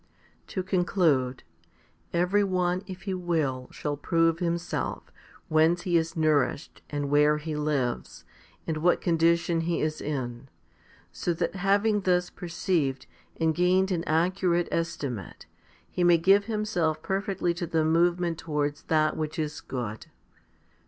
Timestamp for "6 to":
0.47-0.63